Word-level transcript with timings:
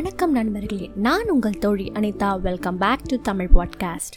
வணக்கம் 0.00 0.32
நண்பர்களே 0.32 0.90
நான் 0.94 1.28
உங்கள் 1.28 1.58
தோழி 1.58 1.92
Anita. 1.94 2.36
Welcome 2.40 2.78
back 2.78 3.00
to 3.06 3.16
Tamil 3.22 3.48
podcast 3.54 4.16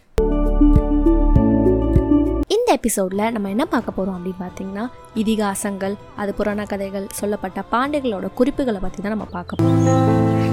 இந்த 2.47 2.71
எபிசோடில் 2.71 3.31
நம்ம 3.31 3.49
என்ன 3.49 3.65
பார்க்க 3.65 3.91
போகிறோம் 3.91 4.17
அப்படின்னு 4.17 4.43
பார்த்தீங்கன்னா 4.43 4.85
இதிகாசங்கள் 5.15 5.95
அது 6.15 6.33
புராண 6.33 6.65
கதைகள் 6.65 7.07
சொல்லப்பட்ட 7.11 7.63
பாண்டியர்களோட 7.71 8.33
குறிப்புகளை 8.33 8.79
பற்றி 8.79 9.01
தான் 9.01 9.11
நம்ம 9.11 9.25
பார்க்க 9.31 9.55
போகிறோம் 9.55 10.52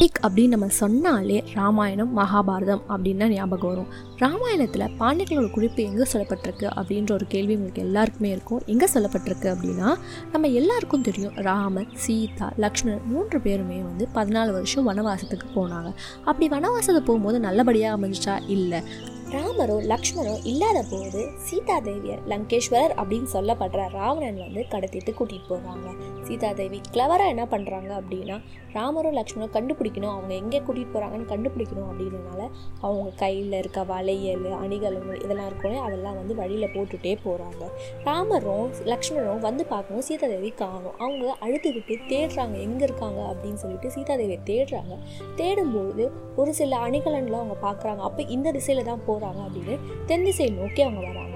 பிக் 0.00 0.18
அப்படின்னு 0.22 0.48
நம்ம 0.48 0.66
சொன்னாலே 0.66 1.44
ராமாயணம் 1.54 2.18
மகாபாரதம் 2.18 2.82
அப்படின்னு 2.88 3.16
தான் 3.16 3.32
ஞாபகம் 3.32 3.70
வரும். 3.70 3.88
ராமாயணத்தில் 4.16 4.84
பாண்டியர்களோட 4.98 5.50
குறிப்பு 5.50 5.80
எங்கே 5.82 6.06
சொல்லப்பட்டிருக்கு 6.12 6.66
அப்படின்ற 6.78 7.12
ஒரு 7.12 7.26
கேள்வி 7.26 7.54
உங்களுக்கு 7.54 7.82
எல்லாருக்குமே 7.82 8.30
இருக்கும். 8.30 8.62
எங்கே 8.66 8.88
சொல்லப்பட்டிருக்கு 8.94 9.48
அப்படின்னா 9.54 9.88
நம்ம 10.32 10.48
எல்லாருக்கும் 10.48 11.02
தெரியும் 11.02 11.34
ராமர் 11.34 11.90
சீதா 11.94 12.52
லக்ஷ்மணன் 12.56 13.06
மூன்று 13.06 13.40
பேருமே 13.40 13.82
வந்து 13.82 14.08
பதினாலு 14.14 14.52
வருஷம் 14.52 14.88
வனவாசத்துக்கு 14.88 15.48
போனாங்க. 15.54 15.90
அப்படி 16.24 16.48
வனவாசத்துக்கு 16.48 17.08
போகும்போது 17.10 17.40
நல்லபடியாக 17.40 17.98
அமைஞ்சிச்சா? 17.98 18.36
இல்லை. 18.48 18.82
ராமரோ 19.30 19.74
லக்ஷ்மணோ 19.92 20.34
இல்லாத 20.42 20.84
போது 20.90 21.22
சீதா 21.46 21.80
தேவியர் 21.80 22.22
லங்கேஸ்வரர் 22.28 22.94
அப்படின்னு 23.00 23.28
சொல்லப்படுற 23.32 23.80
ராவணன் 23.92 24.38
வந்து 24.44 24.62
கடத்திட்டு 24.70 25.12
கூட்டிகிட்டு 25.18 25.48
போகிறாங்க 25.48 25.88
சீதா 26.28 26.50
தேவி 26.60 26.78
கிளவராக 26.94 27.32
என்ன 27.34 27.44
பண்ணுறாங்க 27.52 27.90
அப்படின்னா 28.00 28.38
ராமரும் 28.76 29.16
லக்ஷ்மணும் 29.18 29.52
கண்டுபிடிக்கணும். 29.54 30.12
அவங்க 30.14 30.32
எங்கே 30.40 30.58
கூட்டிகிட்டு 30.64 30.94
போகிறாங்கன்னு 30.94 31.28
கண்டுபிடிக்கணும் 31.30 31.88
அப்படின்றனால 31.90 32.40
அவங்க 32.84 33.06
கையில் 33.22 33.56
இருக்க 33.60 33.82
வளையல் 33.92 34.44
அணிகலங்கள் 34.64 35.20
இதெல்லாம் 35.24 35.48
இருக்கணும் 35.50 35.84
அதெல்லாம் 35.86 36.18
வந்து 36.20 36.34
வழியில் 36.40 36.72
போட்டுகிட்டே 36.74 37.14
போகிறாங்க 37.24 37.64
ராமரும் 38.08 38.66
லக்ஷ்மணரும் 38.92 39.44
வந்து 39.48 39.64
பார்க்கணும் 39.72 40.06
சீதா 40.08 40.28
தேவி 40.34 40.50
காணும். 40.62 40.96
அவங்க 41.04 41.36
அழுதுகிட்டு 41.46 41.96
தேடுறாங்க 42.12 42.56
எங்கே 42.66 42.84
இருக்காங்க 42.88 43.20
அப்படின்னு 43.30 43.60
சொல்லிட்டு 43.64 43.94
சீதா 43.96 44.16
தேவியை 44.22 44.40
தேடுறாங்க. 44.50 44.94
தேடும்போது 45.40 46.06
ஒரு 46.40 46.52
சில 46.60 46.76
அணிகலன்களை 46.88 47.38
அவங்க 47.42 47.58
பார்க்குறாங்க. 47.66 48.02
அப்போ 48.08 48.22
இந்த 48.36 48.48
திசையில் 48.58 48.88
தான் 48.90 49.06
போகிறாங்க 49.08 49.40
அப்படின்னு 49.48 49.76
தென் 50.10 50.26
திசையை 50.28 50.50
நோக்கி 50.60 50.82
அவங்க 50.86 51.02
வராங்க. 51.08 51.27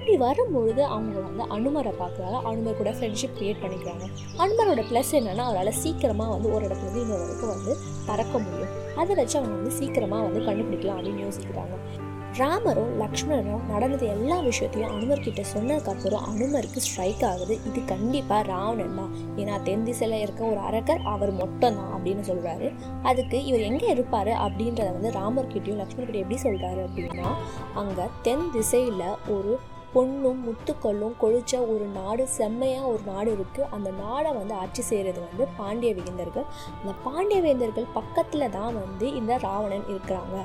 அப்படி 0.00 0.14
வரும்பொழுது 0.26 0.82
அவங்க 0.92 1.16
வந்து 1.24 1.44
அனுமரை 1.54 1.90
பார்க்குறாங்க. 1.98 2.36
அனுமர் 2.50 2.78
கூட 2.78 2.90
ஃப்ரெண்ட்ஷிப் 2.98 3.34
க்ரியேட் 3.38 3.62
பண்ணிக்கிறாங்க. 3.64 4.04
அனுமரோட 4.42 4.82
ப்ளஸ் 4.90 5.10
என்னென்னா 5.18 5.44
அவரால் 5.48 5.78
சீக்கிரமாக 5.80 6.30
வந்து 6.34 6.48
ஒரு 6.56 6.62
இடத்துலேருந்து 6.68 7.02
இன்னொரு 7.04 7.24
இடத்துக்கு 7.24 7.48
வந்து 7.54 7.72
பறக்க 8.06 8.34
முடியும். 8.44 8.70
அதை 9.00 9.14
வச்சு 9.18 9.36
அவங்க 9.38 9.54
வந்து 9.56 9.72
சீக்கிரமாக 9.78 10.22
வந்து 10.26 10.40
கண்டுபிடிக்கலாம் 10.46 10.98
அப்படின்னு 10.98 11.24
யோசிக்கிறாங்க. 11.26 11.74
ராமரும் 12.38 12.92
லக்ஷ்மணரும் 13.00 13.66
நடந்தது 13.72 14.06
எல்லா 14.14 14.36
விஷயத்தையும் 14.48 14.92
அனுமர்கிட்ட 14.94 15.42
சொன்னதுக்கப்புறம் 15.52 16.24
அனுமருக்கு 16.30 16.80
ஸ்ட்ரைக் 16.86 17.24
ஆகுது. 17.30 17.54
இது 17.68 17.80
கண்டிப்பாக 17.92 18.42
ராவணன் 18.50 18.96
தான். 19.00 19.12
ஏன்னா 19.40 19.56
தென் 19.68 19.84
திசையில் 19.88 20.22
இருக்க 20.24 20.42
ஒரு 20.52 20.60
அரக்கர் 20.68 21.02
அவர் 21.14 21.32
மட்டும் 21.40 21.76
தான் 21.80 21.92
அப்படின்னு 21.96 22.24
சொல்கிறாரு 22.30 22.70
அதுக்கு 23.10 23.40
இவர் 23.50 23.66
எங்கே 23.70 23.90
இருப்பார் 23.96 24.32
அப்படின்றத 24.46 24.88
வந்து 24.96 25.12
ராமர்கிட்டையும் 25.18 25.82
லக்ஷ்மணர்கிட்டையும் 25.82 26.26
எப்படி 26.26 26.40
சொல்கிறாரு 26.46 26.82
அப்படின்னா 26.88 27.28
அங்கே 27.82 28.06
தென் 28.28 28.48
திசையில் 28.56 29.04
ஒரு 29.36 29.52
பொண்ணும் 29.94 30.40
முத்துக்களும் 30.46 31.14
கொழிச்ச 31.22 31.52
ஒரு 31.72 31.86
நாடு 31.98 32.24
செம்மையாக 32.36 32.90
ஒரு 32.92 33.02
நாடு 33.12 33.30
இருக்குது 33.36 33.68
அந்த 33.76 33.88
நாடை 34.02 34.30
வந்து 34.38 34.54
ஆட்சி 34.62 34.82
செய்கிறது 34.90 35.20
வந்து 35.26 35.44
பாண்டிய 35.58 35.90
வேந்தர்கள் 35.98 36.46
அந்த 36.80 36.92
பாண்டிய 37.06 37.38
வேந்தர்கள் 37.46 37.88
பக்கத்தில் 37.98 38.46
தான் 38.58 38.74
வந்து 38.82 39.06
இந்த 39.20 39.32
ராவணன் 39.46 39.86
இருக்கிறாங்க. 39.92 40.36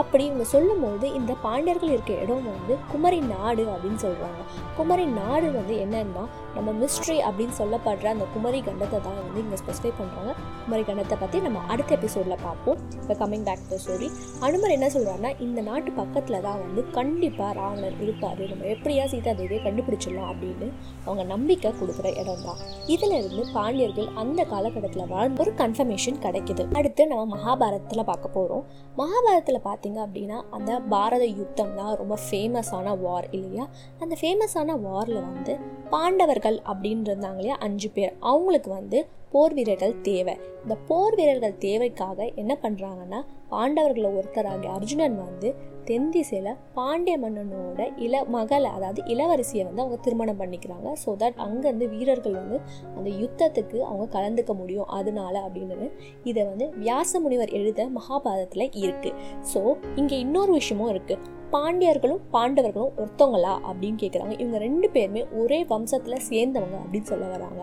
அப்படி 0.00 0.22
இவங்க 0.30 0.46
சொல்லும்போது 0.54 1.06
இந்த 1.18 1.32
பாண்டியர்கள் 1.46 1.94
இருக்க 1.96 2.14
இடம் 2.24 2.48
வந்து 2.52 2.76
குமரி 2.92 3.20
நாடு 3.34 3.64
அப்படின்னு 3.74 4.00
சொல்கிறாங்க 4.06 4.42
குமரி 4.78 5.06
நாடு 5.20 5.50
வந்து 5.58 5.76
என்னன்னா 5.84 6.24
நம்ம 6.56 6.72
மிஸ்ட்ரி 6.80 7.18
அப்படின்னு 7.28 7.54
சொல்லப்படுற 7.60 8.08
அந்த 8.14 8.26
குமரி 8.34 8.58
கண்டத்தை 8.66 8.98
தான் 9.06 9.20
வந்து 9.20 9.40
இங்கே 9.44 9.58
ஸ்பெசிஃபை 9.62 9.92
பண்ணுறாங்க 10.00 10.32
குமரி 10.64 10.84
கண்டத்தை 10.88 11.16
பற்றி 11.22 11.38
நம்ம 11.46 11.62
அடுத்த 11.72 11.90
எபிசோடில் 11.98 12.42
பார்ப்போம். 12.46 12.78
இப்போ 13.00 13.14
coming 13.22 13.46
back 13.48 13.64
to 13.70 13.78
story 13.84 14.08
Anumar 14.46 14.76
என்ன 14.76 14.88
சொல்கிறாருன்னா 14.96 15.32
இந்த 15.46 15.60
நாட்டு 15.70 15.92
பக்கத்தில் 16.00 16.44
தான் 16.48 16.60
வந்து 16.64 16.82
கண்டிப்பாக 16.98 17.52
ராவணன் 17.60 18.00
இருப்பார். 18.06 18.42
நம்ம 18.52 18.68
எப்படி 18.74 18.93
எப்படியா 18.94 19.12
சீதா 19.12 19.32
தேவியை 19.38 19.60
கண்டுபிடிச்சிடலாம் 19.62 20.28
அப்படின்னு 20.32 20.66
அவங்க 21.04 21.22
நம்பிக்கை 21.22 21.70
கொடுக்குற 21.80 22.08
இடம் 22.20 22.44
தான் 22.44 22.60
இதுல 22.86 23.16
இருந்து 23.20 23.42
பாண்டியர்கள் 23.52 24.08
அந்த 24.14 24.40
காலகட்டத்தில் 24.44 25.08
வாழ்ந்த 25.08 25.42
ஒரு 25.42 25.52
கன்ஃபர்மேஷன் 25.52 26.20
கிடைக்குது. 26.20 26.62
அடுத்து 26.72 27.06
நம்ம 27.06 27.24
மகாபாரதத்தில் 27.34 28.04
பார்க்க 28.04 28.28
போகிறோம் 28.28 28.64
மகாபாரதத்தில் 28.96 29.60
பார்த்தீங்க 29.64 29.98
அப்படின்னா 30.06 30.38
அந்த 30.50 30.78
பாரத 30.78 31.24
யுத்தம் 31.40 31.74
தான் 31.74 31.92
ரொம்ப 31.96 32.18
ஃபேமஸான 32.26 32.96
வார் 33.00 33.28
இல்லையா? 33.30 33.66
அந்த 34.00 34.16
ஃபேமஸான 34.20 34.78
வாரில் 34.80 35.20
வந்து 35.22 35.54
பாண்டவர்கள் 35.90 36.60
அப்படின்னு 36.66 37.10
இருந்தாங்க 37.10 37.40
இல்லையா? 37.42 37.58
அஞ்சு 37.60 37.90
பேர். 37.90 38.14
அவங்களுக்கு 38.20 38.70
வந்து 38.70 39.00
போர் 39.30 39.54
வீரர்கள் 39.54 40.00
தேவை. 40.00 40.34
இந்த 40.62 40.74
போர் 40.88 41.14
வீரர்கள் 41.14 41.58
தேவைக்காக 41.58 42.32
என்ன 42.34 42.52
பண்ணுறாங்கன்னா 42.62 43.20
பாண்டவர்களில் 43.50 44.16
ஒருத்தராகிய 44.18 44.72
அர்ஜுனன் 44.72 45.16
வந்து 45.16 45.48
தென் 45.88 46.10
திசையில் 46.14 46.50
பாண்டிய 46.76 47.14
மன்னனோட 47.22 47.86
இள 48.04 48.20
மகளை 48.34 48.68
அதாவது 48.76 49.00
இளவரசியை 49.12 49.64
வந்து 49.68 49.82
அவங்க 49.82 49.98
திருமணம் 50.06 50.40
பண்ணிக்கிறாங்க. 50.40 50.88
ஸோ 51.02 51.10
தட் 51.22 51.40
அங்கேருந்து 51.46 51.86
வீரர்கள் 51.94 52.36
வந்து 52.40 52.58
அந்த 52.96 53.08
யுத்தத்துக்கு 53.22 53.78
அவங்க 53.88 54.06
கலந்துக்க 54.16 54.52
முடியும். 54.60 54.88
அதனால 54.98 55.34
அப்படின்னு 55.46 55.88
இதை 56.30 56.42
வந்து 56.50 56.68
வியாச 56.82 57.20
முனிவர் 57.24 57.54
எழுத 57.60 57.88
மகாபாரதத்தில் 57.98 58.66
இருக்குது 58.84 59.16
ஸோ 59.52 59.62
இங்கே 60.02 60.18
இன்னொரு 60.26 60.52
விஷயமும் 60.58 60.92
இருக்குது 60.94 61.32
பாண்டியர்களும் 61.54 62.22
பாண்டவர்களும் 62.34 62.94
ஒருத்தவங்களா 63.00 63.52
அப்படின்னு 63.68 63.98
கேட்குறாங்க 64.02 64.34
இவங்க 64.42 64.58
ரெண்டு 64.66 64.86
பேருமே 64.94 65.22
ஒரே 65.40 65.58
வம்சத்தில் 65.72 66.24
சேர்ந்தவங்க 66.30 66.78
அப்படின்னு 66.84 67.10
சொல்ல 67.12 67.26
வராங்க. 67.34 67.62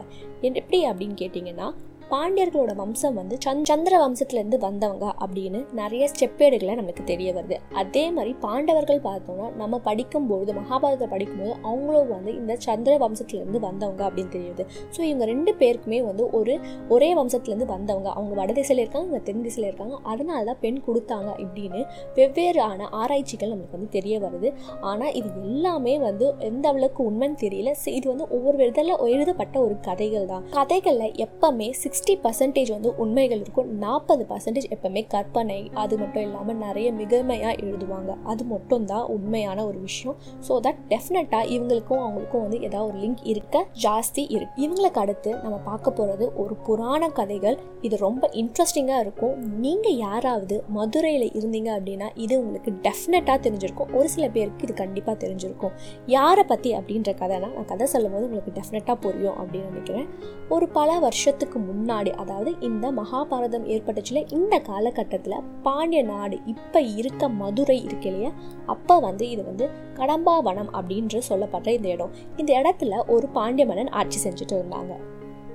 எப்படி 0.60 0.80
அப்படின்னு 0.90 1.18
கேட்டிங்கன்னா 1.24 1.70
பாண்டியர்களோட 2.12 2.72
வம்சம் 2.80 3.18
வந்து 3.20 3.36
சந் 3.44 3.62
சந்திர 3.70 3.94
வம்சத்துலேருந்து 4.04 4.58
வந்தவங்க 4.66 5.06
அப்படின்னு 5.24 5.60
நிறைய 5.80 6.04
ஸ்டெப்பேடுகளை 6.12 6.74
நமக்கு 6.80 7.04
தெரிய 7.12 7.30
வருது. 7.38 7.58
அதே 7.82 8.04
மாதிரி 8.16 8.32
பாண்டவர்கள் 8.46 9.00
பார்த்தோம்னா 9.06 9.46
நம்ம 9.62 9.80
படிக்கும்பொழுது 9.86 10.52
மகாபாரதத்தை 10.58 11.08
படிக்கும்போது 11.14 11.54
அவங்களும் 11.70 12.12
வந்து 12.16 12.32
இந்த 12.40 12.58
சந்திர 12.66 12.94
வம்சத்துலேருந்து 13.04 13.60
வந்தவங்க 13.68 14.04
அப்படின்னு 14.08 14.34
தெரியுது. 14.38 14.66
ஸோ 14.96 15.00
இவங்க 15.10 15.28
ரெண்டு 15.32 15.54
பேருக்குமே 15.62 16.00
வந்து 16.10 16.26
ஒரு 16.40 16.56
ஒரே 16.96 17.10
வம்சத்துலேருந்து 17.20 17.70
வந்தவங்க. 17.76 18.10
அவங்க 18.18 18.34
வடதிசையில் 18.42 18.84
இருக்காங்க 18.84 19.08
இவங்க 19.10 19.24
தென் 19.30 19.44
திசையில் 19.48 19.70
இருக்காங்க. 19.70 19.96
அதனால 20.14 20.42
தான் 20.50 20.60
பெண் 20.66 20.82
கொடுத்தாங்க 20.88 21.30
இப்படின்னு 21.46 21.82
வெவ்வேறான 22.20 22.90
ஆராய்ச்சிகள் 23.02 23.54
நமக்கு 23.56 23.76
வந்து 23.78 23.90
தெரிய 23.98 24.18
வருது. 24.26 24.52
ஆனால் 24.92 25.16
இது 25.22 25.32
எல்லாமே 25.46 25.96
வந்து 26.08 26.28
எந்த 26.50 26.68
அளவுக்கு 26.74 27.02
உண்மைன்னு 27.10 27.42
தெரியல. 27.46 27.74
இது 27.98 28.06
வந்து 28.14 28.28
ஒவ்வொரு 28.36 28.56
விதத்தில் 28.64 28.94
எழுதப்பட்ட 29.16 29.56
ஒரு 29.66 29.78
கதைகள் 29.90 30.30
தான். 30.34 30.46
கதைகளில் 30.60 31.18
எப்பவுமே 31.28 31.70
சிக்ஸ் 31.82 32.01
சிக்ஸ்டி 32.02 32.22
பர்சன்டேஜ் 32.24 32.70
வந்து 32.74 32.90
உண்மைகள் 33.04 33.42
இருக்கும். 33.42 33.68
நாற்பது 33.82 34.24
பர்சன்டேஜ் 34.30 34.68
எப்பவுமே 34.76 35.02
கற்பனை 35.12 35.58
அது 35.82 35.96
மட்டும் 36.00 36.24
இல்லாமல் 36.28 36.58
நிறைய 36.64 36.88
மிகமையாக 37.02 37.52
எழுதுவாங்க. 37.66 38.12
அது 38.32 38.44
மட்டும் 38.52 38.86
தான் 38.92 39.04
உண்மையான 39.16 39.66
ஒரு 39.70 39.80
விஷயம். 39.88 40.16
ஸோ 40.48 40.54
தட் 40.68 40.80
டெஃபினட்டாக 40.92 41.50
இவங்களுக்கும் 41.56 42.02
அவங்களுக்கும் 42.06 42.44
வந்து 42.46 42.60
ஏதாவது 42.68 42.88
ஒரு 42.92 42.98
லிங்க் 43.04 43.22
இருக்க 43.34 43.62
ஜாஸ்தி 43.84 44.24
இருக்கு. 44.36 44.56
இவங்களுக்கு 44.64 45.02
அடுத்து 45.04 45.34
நம்ம 45.44 45.60
பார்க்க 45.68 45.94
போகிறது 46.00 46.28
ஒரு 46.44 46.56
புராண 46.70 47.10
கதைகள். 47.20 47.58
இது 47.90 48.00
ரொம்ப 48.08 48.32
இன்ட்ரெஸ்டிங்காக 48.44 49.04
இருக்கும். 49.06 49.36
நீங்கள் 49.66 50.00
யாராவது 50.08 50.58
மதுரையில் 50.78 51.28
இருந்தீங்க 51.42 51.70
அப்படின்னா 51.78 52.10
இது 52.26 52.34
உங்களுக்கு 52.42 52.74
டெஃபினட்டாக 52.88 53.38
தெரிஞ்சிருக்கும். 53.46 53.94
ஒரு 54.00 54.10
சில 54.16 54.28
பேருக்கு 54.38 54.68
இது 54.70 54.78
கண்டிப்பாக 54.84 55.18
தெரிஞ்சிருக்கும். 55.26 55.76
யாரை 56.18 56.46
பற்றி 56.54 56.72
அப்படின்ற 56.80 57.16
கதைனா 57.22 57.52
நான் 57.60 57.72
கதை 57.74 57.90
சொல்லும் 57.94 58.16
போது 58.18 58.28
உங்களுக்கு 58.32 58.58
டெஃபினட்டாக 58.60 58.98
புரியும் 59.06 59.40
அப்படின்னு 59.44 59.72
நினைக்கிறேன். 59.72 60.10
ஒரு 60.58 60.66
பல 60.80 61.00
வருஷத்துக்கு 61.08 61.58
முன்னாடி 61.70 61.90
முன்னாடி 61.92 62.10
அதாவது 62.10 62.56
இந்த 62.60 62.92
மகாபாரதம் 62.92 63.66
ஏற்பட்டுச்சுல 63.68 64.32
இந்த 64.32 64.60
காலகட்டத்தில் 64.60 65.34
பாண்டிய 65.64 66.04
நாடு 66.04 66.40
இப்போ 66.46 66.82
இருக்க 66.82 67.30
மதுரை 67.30 67.84
இருக்கு 67.84 68.08
இல்லையா? 68.10 68.32
அப்போ 68.66 69.00
வந்து 69.00 69.30
இது 69.30 69.44
வந்து 69.46 69.70
கடம்பாவனம் 69.96 70.70
அப்படின்று 70.74 71.18
சொல்லப்பட்ட 71.18 71.72
இந்த 71.72 71.90
இடம். 71.90 72.12
இந்த 72.38 72.62
இடத்துல 72.62 73.08
ஒரு 73.08 73.28
பாண்டிய 73.28 73.68
மன்னன் 73.68 73.90
ஆட்சி 73.90 74.30
செஞ்சுட்டு 74.30 74.52
இருந்தாங்க. 74.52 74.96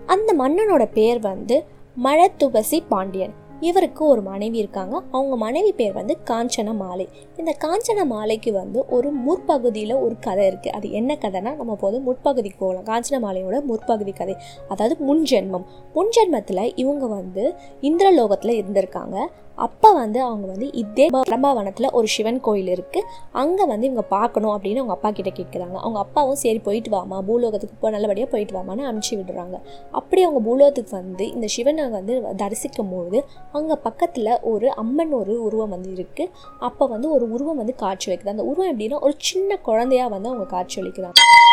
அந்த 0.06 0.34
மன்னனோட 0.38 0.93
பேர் 0.93 1.20
வந்து 1.20 1.64
மழத்துவசி 2.05 2.81
பாண்டியன். 2.88 3.34
இவருக்கு 3.61 4.06
ஒரு 4.06 4.23
மனைவி 4.23 4.58
இருக்காங்க. 4.58 5.03
அவங்க 5.11 5.37
மனைவி 5.37 5.73
பேர் 5.73 5.93
வந்து 5.93 6.17
காஞ்சன 6.25 6.75
மாலை. 6.75 7.08
இந்த 7.37 7.56
காஞ்சன 7.64 8.05
மாலைக்கு 8.05 8.53
வந்து 8.53 8.85
ஒரு 8.88 9.11
முற்பகுதியில் 9.11 9.94
ஒரு 9.94 10.17
கதை 10.19 10.49
இருக்குது 10.49 10.69
அது 10.69 10.91
என்ன 10.91 11.19
கதைனா 11.20 11.56
நம்ம 11.56 11.75
போது 11.75 12.00
முற்பகுதிக்கு 12.00 12.58
போகலாம். 12.58 12.85
காஞ்சன 12.85 13.20
மாலையோட 13.26 13.64
முற்பகுதி 13.64 14.12
கதை. 14.12 14.37
அதாவது 14.69 14.97
முன்ஜென்மம் 15.08 15.64
முன்ஜென்மத்தில் 15.94 16.73
இவங்க 16.75 17.06
வந்து 17.06 17.55
இந்திரலோகத்தில் 17.81 18.62
இருந்திருக்காங்க. 18.62 19.26
அப்போ 19.58 19.88
வந்து 19.93 20.19
அவங்க 20.20 20.47
வந்து 20.53 20.67
இதே 20.82 21.06
பிரம்மாவனத்தில் 21.29 21.88
ஒரு 21.99 22.06
சிவன் 22.06 22.41
கோயில் 22.47 22.70
இருக்குது 22.75 23.06
அங்கே 23.43 23.64
வந்து 23.73 23.87
இவங்க 23.88 24.05
பார்க்கணும் 24.17 24.53
அப்படின்னு 24.55 24.82
அவங்க 24.82 24.94
அப்பா 24.97 25.11
கிட்ட 25.11 25.31
கேட்குறாங்க 25.38 25.76
அவங்க 25.85 25.99
அப்பாவும் 25.99 26.41
சரி 26.43 26.61
போயிட்டு 26.67 26.91
வாமா 26.97 27.19
பூலோகத்துக்கு 27.29 27.76
இப்போ 27.79 27.91
நல்லபடியாக 27.91 28.31
போயிட்டு 28.32 28.56
வாமான்னு 28.58 28.87
அனுப்பிச்சி 28.91 29.17
விடுறாங்க. 29.20 29.56
அப்படி 29.93 30.23
அவங்க 30.23 30.43
பூலோகத்துக்கு 30.49 30.94
வந்து 31.00 31.26
இந்த 31.32 31.49
சிவனை 31.56 31.87
வந்து 31.88 32.17
தரிசிக்கும் 32.43 32.93
போது 32.94 33.20
அங்கே 33.53 33.79
பக்கத்தில் 33.87 34.32
ஒரு 34.53 34.69
அம்மன் 34.85 35.14
ஒரு 35.20 35.37
உருவம் 35.49 35.75
வந்து 35.76 35.91
இருக்குது 35.97 36.32
அப்போ 36.61 36.87
வந்து 36.94 37.11
ஒரு 37.17 37.26
உருவம் 37.37 37.61
வந்து 37.62 37.76
காட்சி 37.85 38.09
வைக்குது 38.11 38.35
அந்த 38.37 38.47
உருவம் 38.50 38.70
எப்படின்னா 38.73 39.00
ஒரு 39.09 39.17
சின்ன 39.31 39.59
குழந்தையாக 39.69 40.14
வந்து 40.17 40.31
அவங்க 40.32 40.49
காட்சி 40.56 40.79
அளிக்கிறாங்க. 40.82 41.45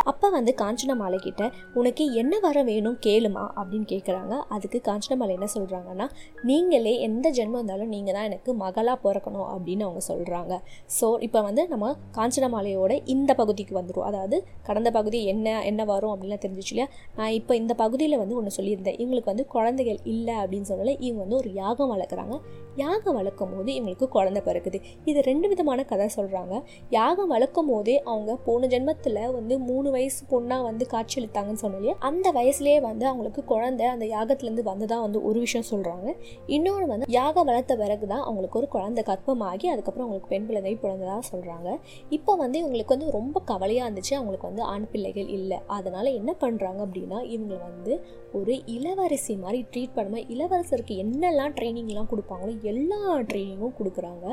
அப்போ 0.00 0.30
வந்து 0.30 0.54
காஞ்சனமாலை 0.54 1.18
கிட்ட 1.18 1.50
உனக்கு 1.74 2.12
என்ன 2.12 2.38
வர 2.38 2.62
வேணும் 2.62 2.96
கேளுமா? 3.06 3.42
அப்படின்னு 3.56 3.84
கேட்குறாங்க 3.84 4.34
அதுக்கு 4.48 4.80
காஞ்சனமாலை 4.84 5.32
என்ன 5.34 5.48
சொல்கிறாங்கன்னா 5.54 6.06
நீங்களே 6.44 7.00
எந்த 7.00 7.30
ஜென்மம் 7.30 7.54
இருந்தாலும் 7.54 7.88
நீங்கள் 7.88 8.14
தான் 8.14 8.24
எனக்கு 8.24 8.54
மகளாக 8.54 8.98
பிறக்கணும் 9.04 9.48
அப்படின்னு 9.54 9.84
அவங்க 9.84 10.00
சொல்கிறாங்க 10.08 10.54
ஸோ 11.00 11.18
இப்போ 11.20 11.42
வந்து 11.42 11.68
நம்ம 11.68 11.96
காஞ்சனமாலையோட 12.16 13.00
இந்த 13.04 13.34
பகுதிக்கு 13.34 13.74
வந்துடும் 13.74 14.02
அதாவது 14.02 14.44
கடந்த 14.62 14.90
பகுதி 14.90 15.24
என்ன 15.24 15.62
என்ன 15.62 15.84
வரும் 15.84 16.12
அப்படின்லாம் 16.14 16.42
தெரிஞ்சிச்சு 16.44 16.70
இல்லையா? 16.70 16.88
நான் 17.16 17.30
இப்போ 17.30 17.56
இந்த 17.56 17.74
பகுதியில் 17.74 18.18
வந்து 18.18 18.36
ஒன்று 18.36 18.56
சொல்லியிருந்தேன். 18.56 18.98
இவங்களுக்கு 18.98 19.32
வந்து 19.32 19.46
குழந்தைகள் 19.46 20.00
இல்லை 20.04 20.34
அப்படின்னு 20.34 20.70
சொல்லலை. 20.72 20.96
இவங்க 21.00 21.20
வந்து 21.20 21.36
ஒரு 21.36 21.52
யாகம் 21.52 21.92
வளர்க்குறாங்க. 21.94 22.38
யாகம் 22.76 23.14
வளர்க்கும் 23.14 23.54
போது 23.56 23.70
இவங்களுக்கு 23.74 24.08
குழந்தை 24.08 24.42
பிறக்குது. 24.48 24.80
இது 25.04 25.20
ரெண்டு 25.20 25.48
விதமான 25.48 25.84
கதை 25.84 26.08
சொல்கிறாங்க 26.16 26.54
யாகம் 26.90 27.28
வளர்க்கும் 27.28 27.66
போதே 27.66 28.02
அவங்க 28.04 28.36
போன 28.36 28.66
ஜென்மத்தில் 28.66 29.32
வந்து 29.32 29.58
மூணு 29.58 29.89
வயசு 29.96 30.20
பொண்ணாக 30.32 30.66
வந்து 30.68 30.86
காட்சியளித்தாங்கன்னு 30.94 31.62
சொன்னாலே 31.64 31.94
அந்த 32.10 32.26
வயசுலேயே 32.38 32.78
வந்து 32.88 33.06
அவங்களுக்கு 33.10 33.44
குழந்தை 33.52 33.86
அந்த 33.94 34.06
யாகத்துலேருந்து 34.14 34.66
வந்து 34.70 34.88
தான் 34.92 35.04
வந்து 35.06 35.18
ஒரு 35.30 35.38
விஷயம் 35.46 35.68
சொல்கிறாங்க 35.72 36.08
இன்னொன்று 36.56 36.86
வந்து 36.92 37.08
யாகம் 37.18 37.48
வளர்த்த 37.50 37.76
பிறகு 37.82 38.06
தான் 38.14 38.24
அவங்களுக்கு 38.26 38.58
ஒரு 38.60 38.68
குழந்தை 38.76 39.04
கர்ப்பமாகி 39.10 39.66
அதுக்கப்புறம் 39.74 40.06
அவங்களுக்கு 40.06 40.32
பெண் 40.34 40.46
பிள்ளை 40.48 40.74
பிறந்ததாக 40.84 41.22
சொல்கிறாங்க 41.30 41.68
இப்போ 42.16 42.32
வந்து 42.42 42.56
இவங்களுக்கு 42.62 42.94
வந்து 42.94 43.10
ரொம்ப 43.18 43.36
கவலையாக 43.50 43.86
இருந்துச்சு. 43.86 44.14
அவங்களுக்கு 44.18 44.48
வந்து 44.50 44.62
ஆண் 44.72 44.86
பிள்ளைகள் 44.92 45.28
இல்லை. 45.36 45.58
அதனால் 45.76 46.08
என்ன 46.18 46.30
பண்ணுறாங்க 46.42 46.80
அப்படின்னா 46.86 47.18
இவங்களை 47.34 47.58
வந்து 47.68 47.92
ஒரு 48.38 48.54
இளவரசி 48.74 49.34
மாதிரி 49.44 49.60
ட்ரீட் 49.72 49.94
பண்ணாமல் 49.96 50.26
இளவரசருக்கு 50.34 50.94
என்னெல்லாம் 51.04 51.54
ட்ரைனிங்லாம் 51.58 52.10
கொடுப்பாங்களோ 52.12 52.52
எல்லா 52.72 53.00
ட்ரைனிங்கும் 53.30 53.76
கொடுக்குறாங்க. 53.78 54.26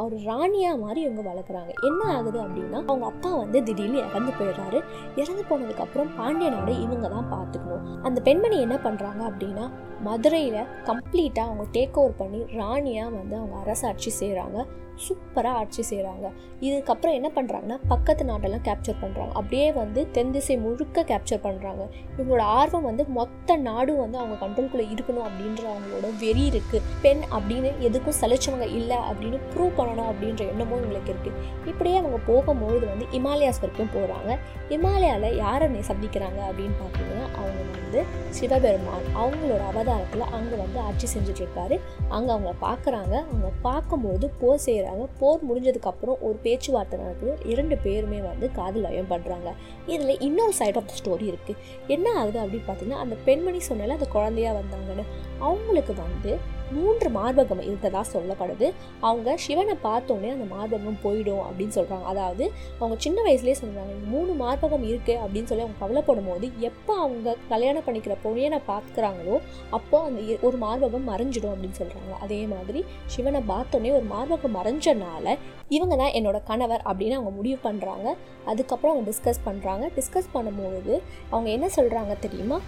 அவர் 0.00 0.14
ராணியாக 0.28 0.76
மாதிரி 0.84 1.00
இவங்க 1.06 1.22
வளர்க்குறாங்க. 1.30 1.72
என்ன 1.88 2.00
ஆகுது 2.16 2.38
அப்படின்னா 2.44 2.80
அவங்க 2.90 3.06
அப்பா 3.12 3.30
வந்து 3.42 3.58
திடீர்னு 3.68 3.98
இறந்து 4.08 4.34
போயிடுறாரு. 4.40 4.80
இறந்து 5.16 5.44
போனதுக்கப்புறம் 5.50 6.10
பாண்டிய 6.16 6.50
நாடு 6.50 6.74
இவங்க 6.82 7.08
தான் 7.08 7.30
பார்த்துக்கணும். 7.32 8.02
அந்த 8.02 8.20
பெண்மணி 8.20 8.60
என்ன 8.60 8.76
பண்ணுறாங்க 8.84 9.22
அப்படின்னா 9.30 9.66
மதுரையில் 10.00 10.68
கம்ப்ளீட்டாக 10.86 11.48
அவங்க 11.48 11.64
டேக் 11.72 11.98
ஓவர் 11.98 12.16
பண்ணி 12.16 12.46
ராணியாக 12.52 13.16
வந்து 13.16 13.36
அவங்க 13.36 13.56
அரசாட்சி 13.56 14.10
செய்கிறாங்க 14.20 14.58
சூப்பராக 15.08 15.52
ஆட்சி 15.52 15.82
செய்கிறாங்க 15.90 16.30
இதுக்கப்புறம் 16.60 17.14
என்ன 17.14 17.30
பண்ணுறாங்கன்னா 17.34 17.78
பக்கத்து 17.88 18.24
நாட்டெல்லாம் 18.24 18.64
கேப்சர் 18.64 19.00
பண்ணுறாங்க 19.00 19.32
அப்படியே 19.32 19.72
வந்து 19.72 20.10
தென் 20.10 20.30
திசை 20.30 20.56
முழுக்க 20.56 21.02
கேப்சர் 21.02 21.42
பண்ணுறாங்க 21.42 21.88
இவங்களோட 22.18 22.40
ஆர்வம் 22.40 22.82
வந்து 22.82 23.06
மொத்த 23.08 23.56
நாடும் 23.56 23.98
வந்து 23.98 24.18
அவங்க 24.18 24.46
கண்ட்ரோல்குள்ளே 24.46 24.86
இருக்கணும் 24.90 25.26
அப்படின்ற 25.26 25.64
அவங்களோட 25.70 26.18
வெறி 26.20 26.50
இருக்குது 26.50 26.82
பெண் 27.02 27.22
அப்படின்னு 27.30 27.72
எதுக்கும் 27.80 28.18
சலிச்சவங்க 28.20 28.66
இல்லை 28.66 28.96
அப்படின்னு 28.96 29.40
ப்ரூவ் 29.54 29.78
பண்ணணும் 29.78 30.10
அப்படின்ற 30.10 30.48
எண்ணமும் 30.48 30.78
இவங்களுக்கு 30.78 31.12
இருக்குது 31.12 31.36
இப்படியே 31.66 31.96
அவங்க 31.96 32.18
போகும்பொழுது 32.26 32.86
வந்து 32.86 33.06
இமாலயாஸ் 33.12 33.60
வரைக்கும் 33.60 33.94
போகிறாங்க 33.94 34.38
இமாலயாவில் 34.68 35.36
யாரை 35.36 35.68
சந்திக்கிறாங்க 35.80 36.40
அப்படின்னு 36.50 36.76
பார்த்தீங்கன்னா 36.80 37.26
அவங்க 37.34 37.60
வந்து 37.82 38.04
சிவபெருமான். 38.28 39.06
அவங்களோட 39.14 39.62
அவதாரத்தில் 39.66 40.20
அங்கே 40.20 40.56
வந்து 40.56 40.80
ஆட்சி 40.80 41.06
செஞ்சுட்ருக்காரு 41.06 41.80
அங்கே 42.08 42.30
அவங்க 42.30 42.54
பார்க்குறாங்க 42.60 43.14
அவங்க 43.24 43.48
பார்க்கும்போது 43.62 44.30
போர் 44.40 44.62
பண்ணுறாங்க 44.92 45.06
போர் 45.20 45.46
முடிஞ்சதுக்கப்புறம் 45.48 46.20
ஒரு 46.26 46.36
பேச்சுவார்த்தை 46.44 46.96
நடக்குது. 47.00 47.32
இரண்டு 47.52 47.76
பேருமே 47.86 48.20
வந்து 48.28 48.46
காதல் 48.58 48.84
லயம் 48.86 49.10
பண்ணுறாங்க 49.10 49.48
இதில் 49.92 50.22
இன்னொரு 50.28 50.54
சைட் 50.60 50.78
ஆஃப் 50.80 50.88
த 50.90 50.96
ஸ்டோரி 51.00 51.26
இருக்குது 51.32 51.60
என்ன 51.94 52.06
ஆகுது 52.20 52.40
அப்படின்னு 52.42 52.68
பார்த்தீங்கன்னா 52.68 53.02
அந்த 53.04 53.18
பெண்மணி 53.28 53.60
சொன்னால 53.70 53.96
அந்த 53.98 54.08
குழந்தையா 54.16 54.52
வந்தாங்கன்னு 54.60 55.06
அவங்களுக்கு 55.40 55.94
வந்து 56.04 56.32
மூன்று 56.70 57.08
மார்பகம் 57.10 57.62
இருந்ததாக 57.62 58.04
சொல்லப்படுது. 58.12 58.66
அவங்க 59.00 59.36
சிவனை 59.38 59.76
பார்த்தோன்னே 59.82 60.30
அந்த 60.32 60.46
மார்பகம் 60.50 60.98
போயிடும் 61.02 61.42
அப்படின்னு 61.44 61.74
சொல்கிறாங்க 61.74 62.04
அதாவது 62.04 62.44
அவங்க 62.78 62.96
சின்ன 62.98 63.22
வயசுலேயே 63.22 63.56
சொல்கிறாங்க 63.60 63.78
மூணு 64.06 64.32
மார்பகம் 64.34 64.84
இருக்குது 64.84 65.20
அப்படின்னு 65.22 65.44
சொல்லி 65.44 65.62
அவங்க 65.62 65.78
கவலைப்படும் 65.78 66.28
போது 66.28 66.50
எப்போ 66.60 66.94
அவங்க 66.96 67.18
கல்யாணம் 67.48 67.86
பண்ணிக்கிற 67.86 68.16
பொண்ணியனை 68.24 68.60
பார்க்குறாங்களோ 68.68 69.36
அப்போ 69.70 70.02
அந்த 70.02 70.20
இ- 70.26 70.40
ஒரு 70.42 70.56
மார்பகம் 70.58 71.08
மறைஞ்சிடும் 71.08 71.52
அப்படின்னு 71.52 71.78
சொல்கிறாங்க 71.78 72.12
அதே 72.20 72.46
மாதிரி 72.46 72.82
சிவனை 73.06 73.42
பார்த்தோன்னே 73.48 73.92
ஒரு 73.92 74.06
மார்பகம் 74.10 74.56
மறைஞ்சனால 74.56 75.26
இவங்க 75.70 75.96
தான் 75.96 76.14
என்னோட 76.14 76.42
கணவர் 76.44 76.82
அப்படின்னு 76.84 77.12
அவங்க 77.12 77.30
முடிவு 77.30 77.58
பண்ணுறாங்க 77.64 78.08
அதுக்கப்புறம் 78.46 78.94
அவங்க 78.94 79.10
டிஸ்கஸ் 79.10 79.44
பண்ணுறாங்க 79.44 79.90
டிஸ்கஸ் 79.96 80.32
பண்ணும்போது 80.34 80.94
அவங்க 81.30 81.50
என்ன 81.50 81.68
சொல்கிறாங்க 81.76 82.18
தெரியுமா? 82.18 82.58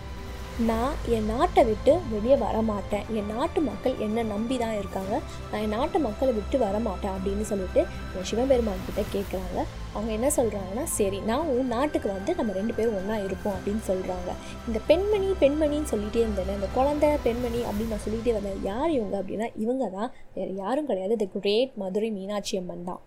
நான் 0.70 0.94
என் 1.17 1.29
நாட்டை 1.32 1.62
விட்டு 1.69 1.93
வெளியே 2.12 2.37
வர 2.43 2.56
மாட்டேன் 2.70 3.06
என் 3.19 3.31
நாட்டு 3.35 3.61
மக்கள் 3.69 3.94
என்னை 4.06 4.23
நம்பி 4.32 4.56
தான் 4.62 4.75
இருக்காங்க. 4.81 5.14
நான் 5.50 5.62
என் 5.64 5.75
நாட்டு 5.76 5.99
மக்களை 6.06 6.32
விட்டு 6.38 6.56
வர 6.64 6.76
மாட்டேன் 6.87 7.14
அப்படின்னு 7.14 7.44
சொல்லிட்டு 7.50 7.81
என் 8.17 8.26
சிவபெருமான் 8.31 8.85
கிட்ட 8.88 9.03
கேட்குறாங்க 9.14 9.59
அவங்க 9.94 10.11
என்ன 10.19 10.29
சொல்கிறாங்கன்னா 10.38 10.85
சரி 10.99 11.19
நான் 11.31 11.50
உன் 11.55 11.73
நாட்டுக்கு 11.75 12.09
வந்து 12.17 12.35
நம்ம 12.41 12.56
ரெண்டு 12.59 12.76
பேரும் 12.79 12.99
ஒன்றா 12.99 13.17
இருப்போம் 13.26 13.56
அப்படின்னு 13.56 13.82
சொல்கிறாங்க 13.91 14.31
இந்த 14.69 14.81
பெண்மணி 14.91 15.31
பெண்மணின்னு 15.44 15.93
சொல்லிகிட்டே 15.93 16.25
இருந்தேன் 16.25 16.59
இந்த 16.59 16.70
குழந்தை 16.79 17.11
பெண்மணி 17.29 17.62
அப்படின்னு 17.69 17.94
நான் 17.94 18.06
சொல்லிகிட்டே 18.06 18.37
வந்தேன். 18.38 18.61
யார் 18.70 18.91
இவங்க 18.99 19.17
அப்படின்னா 19.23 19.49
இவங்க 19.64 19.87
தான் 19.99 20.12
வேறு 20.37 20.55
யாரும் 20.64 20.91
கிடையாது. 20.93 21.17
த 21.25 21.29
கிரேட் 21.38 21.75
மதுரை 21.85 22.11
மீனாட்சி 22.19 22.56
அம்மன் 22.62 22.88
தான். 22.91 23.03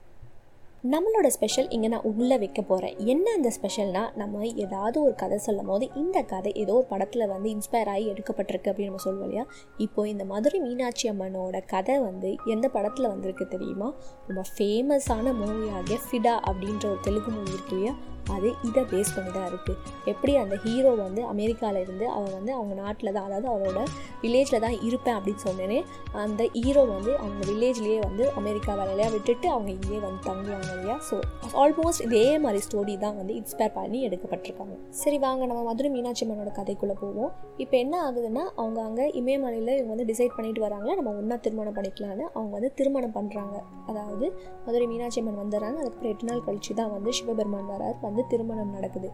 நம்மளோட 0.92 1.28
ஸ்பெஷல் 1.28 1.70
இங்கே 1.70 1.88
நான் 1.88 2.02
உள்ளே 2.02 2.38
வைக்க 2.38 2.62
போகிறேன் 2.62 2.98
என்ன 2.98 3.32
அந்த 3.32 3.52
ஸ்பெஷல்னால் 3.62 4.10
நம்ம 4.16 4.46
ஏதாவது 4.46 5.02
ஒரு 5.02 5.16
கதை 5.16 5.38
சொல்லும் 5.38 5.66
போது 5.66 5.90
இந்த 5.96 6.22
கதை 6.22 6.52
ஏதோ 6.54 6.74
ஒரு 6.74 6.86
படத்தில் 6.86 7.28
வந்து 7.28 7.50
இன்ஸ்பயர் 7.50 7.90
ஆகி 7.90 8.06
எடுக்கப்பட்டிருக்கு 8.14 8.72
அப்படின்னு 8.72 8.86
நம்ம 8.86 8.98
சொல்லுவோம் 8.98 9.30
இல்லையா? 9.30 9.46
இப்போ 9.78 10.08
இந்த 10.08 10.26
மதுரை 10.26 10.60
மீனாட்சி 10.60 11.10
அம்மனோட 11.10 11.66
கதை 11.66 12.00
வந்து 12.00 12.36
எந்த 12.46 12.68
படத்தில் 12.68 13.08
வந்திருக்கு 13.08 13.48
தெரியுமா? 13.48 13.94
ரொம்ப 14.28 14.42
ஃபேமஸான 14.58 15.34
மூவியாகிய 15.42 15.98
ஃபிடா 16.06 16.36
அப்படின்ற 16.50 16.86
ஒரு 16.86 17.00
தெலுங்கு 17.02 17.32
மூவி 17.32 17.52
இருக்கு 17.52 17.76
இல்லையா? 17.76 17.96
அது 18.34 18.50
இதை 18.70 18.82
பேஸ் 18.92 19.14
பண்ணி 19.16 19.32
தான் 19.38 19.48
இருக்குது 19.52 19.78
எப்படி 20.12 20.34
அந்த 20.44 20.56
ஹீரோ 20.66 20.92
வந்து 21.04 21.22
அமெரிக்காவில் 21.32 21.82
இருந்து 21.86 22.06
அவர் 22.16 22.34
வந்து 22.38 22.52
அவங்க 22.58 22.74
நாட்டில் 22.84 23.14
தான் 23.16 23.28
அதாவது 23.28 23.48
அவரோட 23.54 23.80
வில்லேஜில் 24.24 24.64
தான் 24.66 24.78
இருப்பேன் 24.88 25.18
அப்படின்னு 25.18 25.44
சொன்னேனே 25.48 25.80
அந்த 26.24 26.44
ஹீரோ 26.56 26.84
வந்து 26.94 27.12
அவங்க 27.22 27.42
வில்லேஜ்லேயே 27.50 28.00
வந்து 28.08 28.26
அமெரிக்கா 28.42 28.74
வேலையாக 28.82 29.12
விட்டுட்டு 29.16 29.48
அவங்க 29.54 29.70
இங்கேயே 29.78 30.00
வந்து 30.06 30.22
தங்குவாங்க 30.30 30.70
இல்லையா? 30.76 30.98
ஸோ 31.10 31.16
ஆல்மோஸ்ட் 31.64 32.04
இதே 32.08 32.24
மாதிரி 32.46 32.62
ஸ்டோரி 32.68 32.96
தான் 33.06 33.18
வந்து 33.20 33.34
இன்ஸ்பயர் 33.40 33.76
பண்ணி 33.80 34.00
எடுக்கப்பட்டிருக்காங்க. 34.08 34.76
சரி 35.02 35.18
வாங்க 35.26 35.46
நம்ம 35.52 35.62
மதுரை 35.70 35.90
மீனாட்சி 35.96 36.26
அம்மனோட 36.26 36.52
கதைக்குள்ளே 36.60 36.96
போவோம். 37.04 37.32
இப்போ 37.64 37.78
என்ன 37.84 37.96
ஆகுதுன்னா 38.08 38.44
அவங்க 38.62 38.80
அங்கே 38.88 39.06
இமயமலையில் 39.22 39.74
இவங்க 39.78 39.92
வந்து 39.96 40.08
டிசைட் 40.12 40.36
பண்ணிட்டு 40.38 40.62
வராங்க. 40.68 40.90
நம்ம 41.00 41.14
ஒன்றா 41.22 41.38
திருமணம் 41.46 41.78
பண்ணிக்கலான்னு 41.78 42.26
அவங்க 42.36 42.52
வந்து 42.58 42.72
திருமணம் 42.80 43.16
பண்ணுறாங்க 43.18 43.56
அதாவது 43.92 44.26
மதுரை 44.68 44.86
மீனாட்சி 44.94 45.20
அம்மன் 45.22 45.42
வந்துடுறாங்க. 45.44 45.78
அதுக்கப்புறம் 45.82 46.14
எட்டு 46.14 46.28
நாள் 46.30 46.46
கழிச்சு 46.48 46.74
தான் 46.82 46.94
வந்து 46.96 47.12
சிவபெருமான் 47.20 47.72
வரார். 47.74 47.98
வந்து 48.08 48.15
வந்து 48.16 48.30
திருமணம் 48.34 48.76
நடக்குது. 48.76 49.10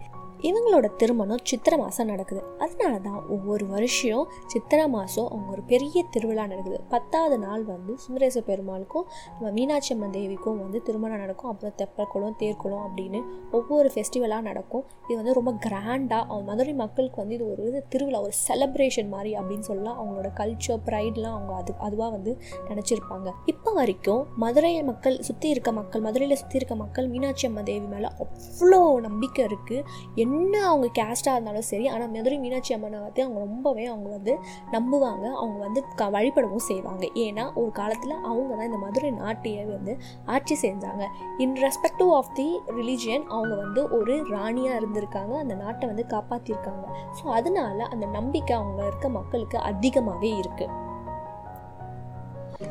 இவங்களோட 0.49 0.87
திருமணம் 0.99 1.41
சித்திரை 1.49 1.77
மாதம் 1.81 2.09
நடக்குது. 2.11 2.41
அதனால 2.63 2.93
தான் 3.07 3.17
ஒவ்வொரு 3.33 3.65
வருஷம் 3.73 4.23
சித்திரை 4.51 4.85
மாதம் 4.95 5.27
அவங்க 5.31 5.49
ஒரு 5.55 5.63
பெரிய 5.71 5.97
திருவிழா 6.13 6.43
நடக்குது. 6.53 6.77
பத்தாவது 6.93 7.37
நாள் 7.43 7.63
வந்து 7.71 7.93
சுந்தரேச 8.03 8.37
பெருமாளுக்கும் 8.47 9.05
நம்ம 9.33 9.51
மீனாட்சி 9.57 9.91
அம்மன் 9.95 10.15
தேவிக்கும் 10.15 10.61
வந்து 10.63 10.79
திருமணம் 10.87 11.21
நடக்கும். 11.23 11.49
அப்புறம் 11.51 11.75
தெப்பக்குளம் 11.81 12.37
தேர்க்குளம் 12.41 12.83
அப்படின்னு 12.87 13.19
ஒவ்வொரு 13.59 13.91
ஃபெஸ்டிவலாக 13.95 14.43
நடக்கும். 14.49 14.83
இது 15.09 15.19
வந்து 15.21 15.35
ரொம்ப 15.39 15.53
கிராண்டாக 15.65 16.23
அவங்க 16.29 16.45
மதுரை 16.51 16.73
மக்களுக்கு 16.83 17.21
வந்து 17.23 17.37
இது 17.37 17.45
ஒரு 17.53 17.67
இது 17.71 17.81
திருவிழா 17.95 18.21
ஒரு 18.27 18.35
செலப்ரேஷன் 18.47 19.11
மாதிரி 19.15 19.33
அப்படின்னு 19.41 19.67
சொல்லலாம். 19.69 19.97
அவங்களோட 19.99 20.31
கல்ச்சர் 20.41 20.81
ப்ரைட்லாம் 20.89 21.37
அவங்க 21.37 21.53
அது 21.61 21.77
அதுவாக 21.89 22.11
வந்து 22.17 22.33
நினச்சிருப்பாங்க. 22.71 23.29
இப்போ 23.53 23.71
வரைக்கும் 23.79 24.23
மதுரை 24.45 24.73
மக்கள் 24.91 25.21
சுற்றி 25.29 25.49
இருக்க 25.55 25.71
மக்கள் 25.81 26.05
மதுரையில் 26.09 26.39
சுற்றி 26.43 26.59
இருக்க 26.61 26.75
மக்கள் 26.83 27.07
மீனாட்சி 27.13 27.47
அம்மன் 27.51 27.69
தேவி 27.71 27.87
மேலே 27.95 28.11
அவ்வளோ 28.25 28.81
நம்பிக்கை 28.99 29.45
இருக்குது 29.45 29.83
என்ன 30.15 30.53
அவங்க 30.67 30.87
கேஸ்டாக 30.99 31.35
இருந்தாலும் 31.35 31.67
சரி 31.71 31.87
ஆனால் 31.87 32.11
மதுரை 32.15 32.39
மீனாட்சி 32.39 32.73
அம்மனை 32.73 32.99
வந்து 32.99 33.23
அவங்க 33.23 33.39
ரொம்பவே 33.39 33.85
அவங்க 33.85 34.09
வந்து 34.09 34.33
நம்புவாங்க. 34.71 35.25
அவங்க 35.41 35.59
வந்து 35.65 35.83
க 35.95 36.09
வழிபடவும் 36.09 36.65
செய்வாங்க. 36.69 37.05
ஏன்னா 37.15 37.53
ஒரு 37.53 37.71
காலத்தில் 37.71 38.15
அவங்க 38.31 38.51
தான் 38.55 38.69
இந்த 38.71 38.77
மதுரை 38.77 39.11
நாட்டையே 39.11 39.65
வந்து 39.65 39.97
ஆட்சி 40.25 40.57
செஞ்சாங்க. 40.65 41.05
In 41.37 41.55
respective 41.55 42.11
of 42.19 42.33
the 42.33 42.47
religion 42.67 43.25
அவங்க 43.29 43.55
வந்து 43.55 43.89
ஒரு 43.89 44.23
ராணியாக 44.29 44.79
இருந்திருக்காங்க. 44.81 45.33
அந்த 45.37 45.55
நாட்டை 45.55 45.87
வந்து 45.87 46.05
காப்பாற்றிருக்காங்க 46.15 46.85
ஸோ 47.19 47.25
அதனால 47.39 47.87
அந்த 47.93 48.05
நம்பிக்கை 48.05 48.55
அவங்க 48.55 48.81
இருக்க 48.85 49.09
மக்களுக்கு 49.09 49.57
அதிகமாகவே 49.57 50.27
இருக்குது 50.27 50.89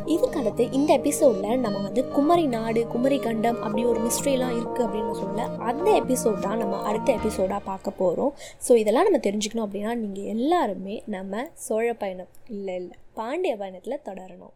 இதுக்கடுத்து 0.07 0.73
இந்த 0.73 0.93
எபிசோடில் 0.95 1.59
நம்ம 1.59 1.79
வந்து 1.79 2.09
குமரி 2.09 2.47
நாடு 2.47 2.87
குமரி 2.87 3.19
கண்டம் 3.19 3.61
அப்படி 3.61 3.85
ஒரு 3.85 4.01
மிஸ்ட்ரிலாம் 4.01 4.55
இருக்குது 4.55 4.87
அப்படின்னு 4.87 5.11
சொல்ல 5.11 5.47
அந்த 5.65 5.91
எபிசோட் 6.01 6.39
தான் 6.39 6.59
நம்ம 6.59 6.77
அடுத்த 6.83 7.13
எபிசோடாக 7.13 7.59
பார்க்க 7.65 7.91
போகிறோம் 7.91 8.33
ஸோ 8.69 8.77
இதெல்லாம் 8.77 9.05
நம்ம 9.05 9.19
தெரிஞ்சுக்கணும் 9.19 9.67
அப்படின்னா 9.67 9.95
நீங்கள் 9.95 10.25
எல்லாருமே 10.25 11.03
நம்ம 11.07 11.47
சோழ 11.55 11.93
பயணம் 11.93 12.29
இல்லை 12.49 12.75
இல்லை 12.75 12.97
பாண்டிய 13.15 13.57
பயணத்தில் 13.57 14.03
தொடரணும். 14.05 14.55